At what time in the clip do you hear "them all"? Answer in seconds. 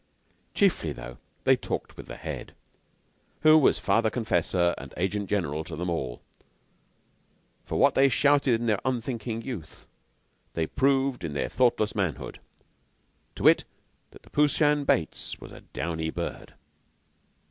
5.75-6.23